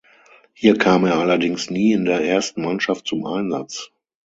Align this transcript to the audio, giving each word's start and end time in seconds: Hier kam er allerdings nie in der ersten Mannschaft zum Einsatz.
Hier 0.55 0.75
kam 0.79 1.05
er 1.05 1.19
allerdings 1.19 1.69
nie 1.69 1.91
in 1.93 2.05
der 2.05 2.21
ersten 2.25 2.63
Mannschaft 2.63 3.05
zum 3.05 3.23
Einsatz. 3.27 3.91